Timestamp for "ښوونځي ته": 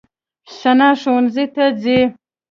1.01-1.65